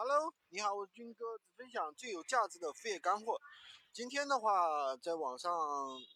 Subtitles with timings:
[0.00, 3.36] Hello，你好，我是军哥，只分享最有价值的副业干货。
[3.92, 5.50] 今天的话，在网上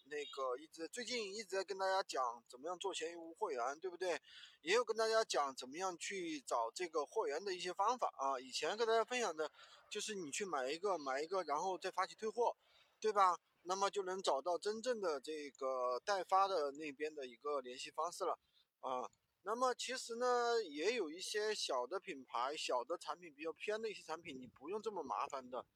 [0.05, 4.23] 那个一直最近一直在跟大家讲怎么样做闲鱼无货源，对不对？
[4.61, 8.39] 也有跟大家讲怎么样去找这个货源的一些方法啊。
[8.39, 9.51] 以前跟大家分享的
[9.91, 12.57] 就是你去买一个买一个，然后再发起退货，
[13.01, 13.37] 对吧？
[13.63, 18.39] 那么就能找到真正的这个代发的那边的一个联系方式了
[18.79, 19.11] 啊。
[19.45, 25.67] 那么其实呢，也有一些小的品牌、小的产品比较偏的一些产品，你不用这么麻烦的。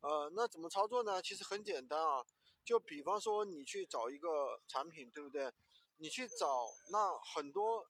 [0.00, 1.22] 呃，那怎么操作呢？
[1.22, 2.22] 其实很简单啊，
[2.62, 5.50] 就比方说你去找一个产品，对不对？
[5.96, 7.88] 你去找那很多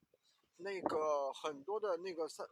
[0.59, 2.47] 那个很多的那个三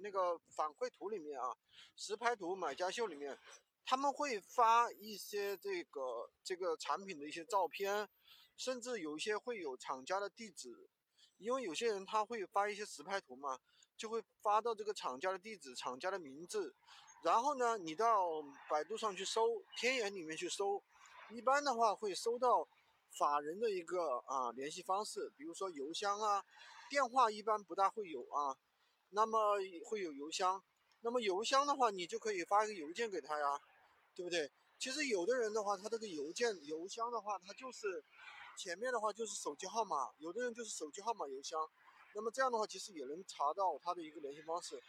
[0.00, 1.56] 那个反馈图里面啊，
[1.94, 3.38] 实拍图、买家秀里面，
[3.84, 8.08] 他们会发一些这个这个产品的一些照片，
[8.56, 10.90] 甚至有一些会有厂家的地址。
[11.38, 13.58] 因为有些人他会发一些实拍图嘛，
[13.96, 16.74] 就会发到这个厂家的地址、厂家的名字，
[17.22, 20.82] 然后呢，你到百度上去搜，天眼里面去搜，
[21.30, 22.66] 一般的话会搜到
[23.18, 26.44] 法人的一个啊联系方式，比如说邮箱啊，
[26.88, 28.56] 电话一般不大会有啊，
[29.10, 30.62] 那么会有邮箱，
[31.02, 33.60] 那么邮箱的话，你就可以发一个邮件给他呀，
[34.14, 34.50] 对不对？
[34.78, 38.04] 其实有的人的话，他这个邮件邮箱的话，他就是。
[38.56, 41.58] 前面的话就是手机号码，有的人就是手机号码邮箱，
[42.14, 44.80] 那么这样的话其实也能查到他的一个联系方式。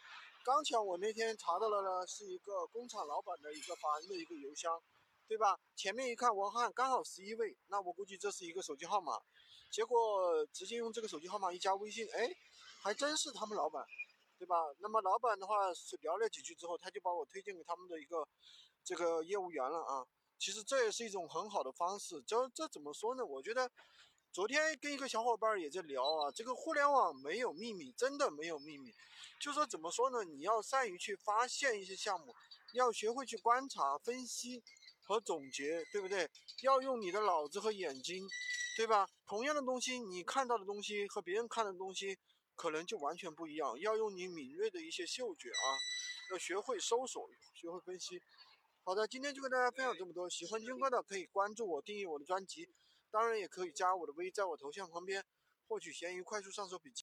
[0.44, 4.80] 刚巧我那天查到了呢，是一个工厂老板的一个法人的一个邮箱，
[5.26, 5.58] 对吧？
[5.74, 9.18] 前面一看文翰刚好十一位，那我估计这是一个手机号码。
[9.72, 12.30] 结果直接用这个手机号码一加微信，哎，
[12.80, 13.84] 还真是他们老板，
[14.38, 14.54] 对吧？
[14.78, 18.26] 那么老板的话是聊了几句之后，他就把我推荐给他们的一个
[18.84, 20.06] 这个业务员了啊。
[20.38, 23.24] 其实这也是一种很好的方式，这这怎么说呢？
[23.24, 23.70] 我觉得
[24.32, 28.92] 昨天跟一个小伙伴也在聊啊，这个互联网没有秘密，真的没有秘密。
[29.40, 30.24] 就说怎么说呢？
[30.24, 32.34] 你要善于去发现一些项目，
[32.74, 34.62] 要学会去观察、分析
[35.02, 36.30] 和总结，对不对？
[36.62, 38.26] 要用你的脑子和眼睛，
[38.76, 39.08] 对吧？
[39.26, 42.18] 同样的东西，你看到的东西和别人看的东西
[42.54, 43.78] 可能就完全不一样。
[43.80, 45.66] 要用你敏锐的一些嗅觉啊，
[46.32, 48.20] 要学会搜索，学会分析。
[48.86, 50.30] 好的，今天就跟大家分享这么多。
[50.30, 52.70] 喜欢军哥的可以关注我，订阅我的专辑，
[53.10, 55.24] 当然也可以加我的微，在我头像旁边
[55.66, 56.94] 获取闲鱼快速上手笔记。